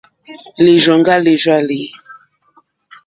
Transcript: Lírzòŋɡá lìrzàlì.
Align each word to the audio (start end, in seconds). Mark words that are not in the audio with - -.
Lírzòŋɡá 0.63 1.15
lìrzàlì. 1.25 1.81